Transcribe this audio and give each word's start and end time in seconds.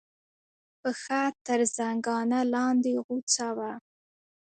پښه 0.79 1.21
تر 1.45 1.59
زنګانه 1.75 2.39
لاندې 2.53 2.91
غوڅه 3.05 3.47
وه. 3.57 3.71